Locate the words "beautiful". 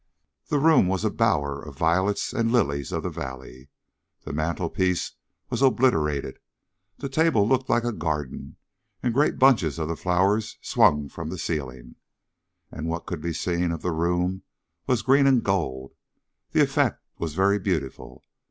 17.59-18.23